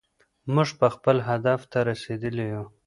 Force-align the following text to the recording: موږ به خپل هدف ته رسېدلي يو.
موږ 0.53 0.69
به 0.79 0.87
خپل 0.95 1.17
هدف 1.29 1.61
ته 1.71 1.79
رسېدلي 1.89 2.45
يو. 2.53 2.63